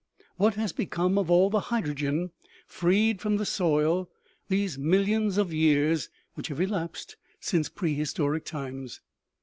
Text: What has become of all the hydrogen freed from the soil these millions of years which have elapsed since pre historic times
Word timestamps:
What 0.37 0.55
has 0.55 0.73
become 0.73 1.19
of 1.19 1.29
all 1.29 1.51
the 1.51 1.59
hydrogen 1.69 2.31
freed 2.65 3.21
from 3.21 3.37
the 3.37 3.45
soil 3.45 4.09
these 4.47 4.75
millions 4.75 5.37
of 5.37 5.53
years 5.53 6.09
which 6.33 6.47
have 6.47 6.59
elapsed 6.59 7.17
since 7.39 7.69
pre 7.69 7.93
historic 7.93 8.43
times 8.43 9.01